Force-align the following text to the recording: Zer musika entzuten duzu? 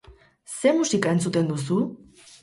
Zer 0.53 0.73
musika 0.77 1.11
entzuten 1.17 1.51
duzu? 1.51 1.77